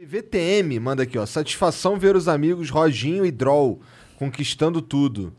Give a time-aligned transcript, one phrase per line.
[0.00, 1.26] VTM manda aqui, ó.
[1.26, 3.80] Satisfação ver os amigos Roginho e Droll
[4.16, 5.32] conquistando tudo.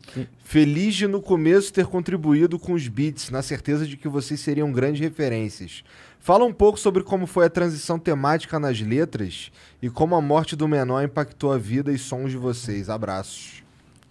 [0.44, 4.70] Feliz de no começo ter contribuído com os beats, na certeza de que vocês seriam
[4.70, 5.82] grandes referências.
[6.18, 9.50] Fala um pouco sobre como foi a transição temática nas letras
[9.80, 12.90] e como a morte do menor impactou a vida e sons de vocês.
[12.90, 13.62] Abraços.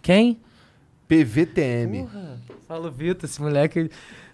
[0.02, 0.40] Quem?
[1.08, 2.04] PVTM.
[2.04, 3.90] Porra, fala o Vitor, esse moleque.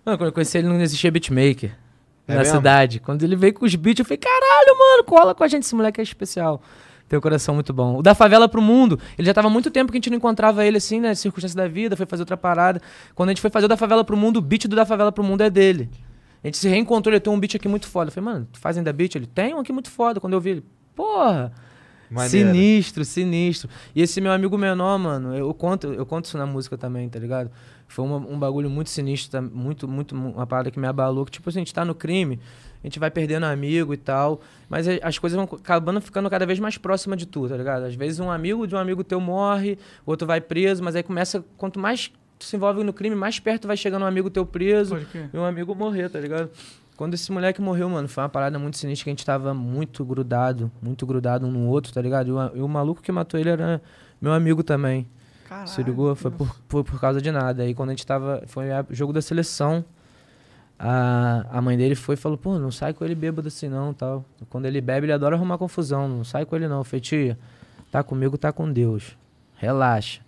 [0.06, 1.85] Mano, quando eu conheci ele não existia beatmaker
[2.28, 2.55] É na mesmo?
[2.57, 3.00] cidade.
[3.00, 5.76] Quando ele veio com os beats, eu falei, caralho, mano, cola com a gente, esse
[5.76, 6.62] moleque é especial.
[7.08, 7.98] Tem um coração muito bom.
[8.00, 10.66] O da favela pro mundo, ele já tava muito tempo que a gente não encontrava
[10.66, 11.14] ele assim, né?
[11.14, 12.81] Circunstância da vida, foi fazer outra parada.
[13.14, 15.12] Quando a gente foi fazer o da favela pro mundo, o beat do da favela
[15.12, 15.90] pro mundo é dele.
[16.44, 18.09] A gente se reencontrou, ele tem um beat aqui muito foda.
[18.09, 19.16] Eu falei, mano, tu faz ainda beat?
[19.16, 20.20] Ele tem um aqui muito foda.
[20.20, 20.64] Quando eu vi ele,
[20.95, 21.52] porra,
[22.09, 22.50] Maneiro.
[22.54, 23.70] Sinistro, sinistro.
[23.95, 27.18] E esse meu amigo menor, mano, eu conto, eu conto isso na música também, tá
[27.20, 27.50] ligado?
[27.88, 31.26] Foi uma- um bagulho muito sinistro, muito, muito, uma parada que me abalou.
[31.26, 32.40] Que, tipo, assim, a gente tá no crime,
[32.84, 36.45] a gente vai perdendo amigo e tal, mas a- as coisas vão acabando ficando cada
[36.45, 37.84] vez mais próximas de tu, tá ligado?
[37.84, 41.44] Às vezes um amigo de um amigo teu morre, outro vai preso, mas aí começa,
[41.58, 44.95] quanto mais tu se envolve no crime, mais perto vai chegando um amigo teu preso
[45.33, 46.50] e um amigo morrer, tá ligado?
[46.98, 50.06] Quando esse moleque morreu, mano, foi uma parada muito sinistra que a gente tava muito
[50.06, 52.30] grudado, muito grudado um no outro, tá ligado?
[52.30, 53.82] E o, e o maluco que matou ele era
[54.22, 55.06] meu amigo também.
[55.48, 55.68] Caralho.
[55.68, 56.16] Se ligou?
[56.16, 57.64] Foi por, foi por causa de nada.
[57.64, 58.44] Aí quando a gente tava.
[58.48, 59.84] Foi jogo da seleção.
[60.78, 63.94] A, a mãe dele foi e falou, pô, não sai com ele bêbado assim não,
[63.94, 64.26] tal.
[64.50, 66.08] Quando ele bebe, ele adora arrumar confusão.
[66.08, 66.80] Não sai com ele não.
[66.80, 67.38] Eu falei, tia,
[67.92, 69.18] tá comigo, tá com Deus.
[69.56, 70.25] Relaxa.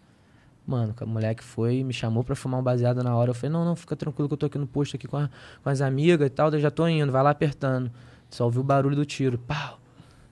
[0.68, 3.30] Mano, o moleque foi, me chamou pra fumar um baseado na hora.
[3.30, 5.30] Eu falei, não, não, fica tranquilo que eu tô aqui no posto aqui com, a-
[5.64, 6.52] com as amigas e tal.
[6.52, 7.90] Eu já tô indo, vai lá apertando.
[8.30, 9.38] Só ouviu o barulho do tiro.
[9.38, 9.80] Pau!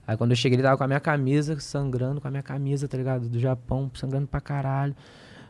[0.06, 2.86] Aí quando eu cheguei, ele tava com a minha camisa, sangrando com a minha camisa,
[2.86, 3.28] tá ligado?
[3.30, 4.94] Do Japão, sangrando pra caralho.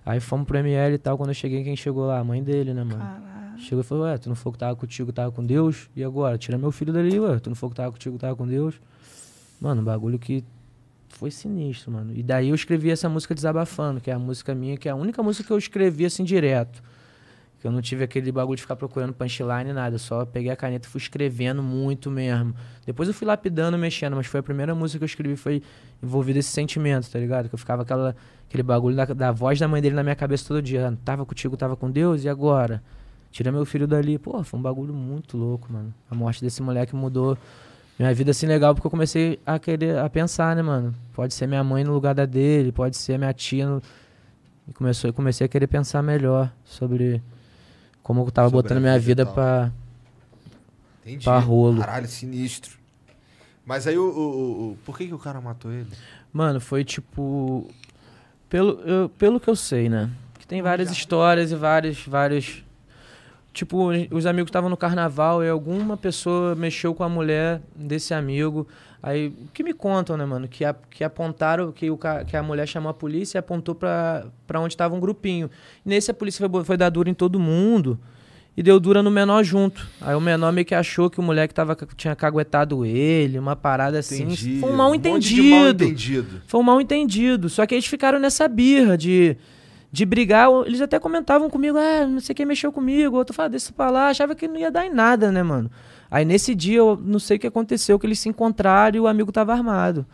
[0.05, 1.19] Aí fomos pro ML e tal.
[1.19, 2.21] Quando eu cheguei, quem chegou lá?
[2.21, 2.97] A mãe dele, né, mano?
[2.99, 3.59] Caralho.
[3.59, 5.91] Chegou e falou, ué, tu não falou que tava contigo, tava com Deus?
[5.97, 6.39] E agora?
[6.39, 7.41] Tira meu filho dali, ué.
[7.41, 8.81] Tu não falou que tava contigo, tava com Deus?
[9.61, 10.45] Mano, bagulho que
[11.19, 12.13] foi sinistro, mano.
[12.15, 14.95] E daí eu escrevi essa música Desabafando, que é a música minha, que é a
[14.95, 16.83] única música que eu escrevi assim direto.
[17.59, 19.97] Que eu não tive aquele bagulho de ficar procurando punchline, nada.
[19.97, 22.55] Só peguei a caneta e fui escrevendo muito mesmo.
[22.85, 25.63] Depois eu fui lapidando, mexendo, mas foi a primeira música que eu escrevi, foi
[26.03, 27.49] envolvido esse sentimento, tá ligado?
[27.49, 28.15] Que eu ficava aquela,
[28.47, 30.97] aquele bagulho da, da voz da mãe dele na minha cabeça todo dia.
[31.03, 32.83] Tava contigo, tava com Deus, e agora?
[33.31, 34.19] Tira meu filho dali.
[34.19, 35.95] Pô, foi um bagulho muito louco, mano.
[36.11, 37.39] A morte desse moleque mudou
[37.99, 40.95] minha vida assim legal porque eu comecei a querer a pensar, né, mano?
[41.15, 43.83] Pode ser minha mãe no lugar da dele, pode ser minha tia no...
[44.69, 47.23] e começou, eu comecei a querer pensar melhor sobre
[48.03, 49.35] como eu tava Sobre botando minha vida vida tal.
[49.35, 49.73] pra
[51.05, 51.25] Entendi.
[51.25, 51.79] Pra rolo.
[51.81, 52.77] Caralho, sinistro.
[53.65, 55.87] Mas aí o, o- o- o- Por que, que o cara matou ele?
[56.33, 57.69] Mano, foi tipo.
[58.49, 60.11] Pelo, eu- pelo que eu sei, né?
[60.39, 62.05] Que tem várias histórias e vários.
[62.07, 62.65] vários
[63.57, 68.69] tipo, os amigos estavam no carnaval e alguma pessoa mexeu com a mulher desse amigo.
[69.03, 70.47] Aí, o que me contam, né, mano?
[70.47, 74.27] Que, a- que apontaram, que, o, que a mulher chamou a polícia e apontou pra,
[74.47, 75.51] pra onde tava um grupinho.
[75.85, 77.99] Nesse, a polícia foi, foi dar dura em todo mundo
[78.57, 79.87] e deu dura no menor junto.
[80.01, 83.99] Aí o menor meio que achou que o moleque tava, tinha caguetado ele, uma parada
[84.01, 84.25] assim.
[84.25, 84.59] Entendi.
[84.61, 85.49] Foi um mal entendido.
[85.57, 86.43] mal entendido.
[86.47, 87.49] Foi um mal entendido.
[87.49, 89.37] Só que eles ficaram nessa birra de,
[89.91, 90.49] de brigar.
[90.67, 93.17] Eles até comentavam comigo, ah, não sei quem mexeu comigo.
[93.17, 94.09] Outro falava, deixa pra lá.
[94.09, 95.71] Achava que não ia dar em nada, né, mano?
[96.11, 99.07] Aí nesse dia, eu não sei o que aconteceu, que eles se encontraram e o
[99.07, 100.07] amigo tava armado.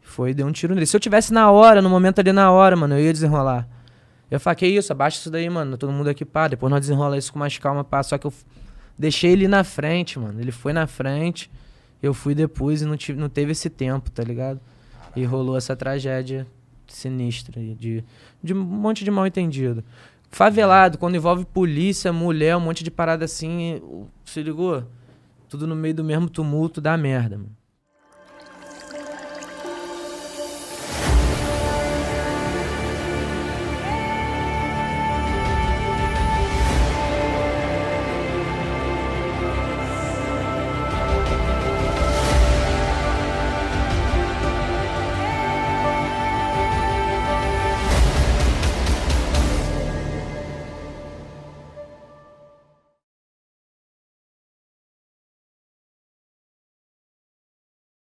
[0.00, 0.86] Foi, deu um tiro nele.
[0.86, 3.68] Se eu tivesse na hora, no momento ali na hora, mano, eu ia desenrolar.
[4.30, 5.76] Eu falar, que isso, abaixa isso daí, mano.
[5.76, 6.46] Todo mundo aqui, pá.
[6.48, 8.02] Depois nós desenrola isso com mais calma, pá.
[8.02, 8.32] Só que eu
[8.98, 10.40] deixei ele na frente, mano.
[10.40, 11.50] Ele foi na frente,
[12.02, 14.60] eu fui depois e não, tive, não teve esse tempo, tá ligado?
[15.16, 16.46] E rolou essa tragédia
[16.92, 18.04] sinistra de,
[18.42, 19.84] de um monte de mal entendido.
[20.30, 23.82] Favelado, quando envolve polícia, mulher, um monte de parada assim,
[24.24, 24.84] se ligou?
[25.48, 27.59] Tudo no meio do mesmo tumulto dá merda, mano.